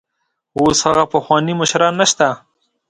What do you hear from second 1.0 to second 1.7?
پخواني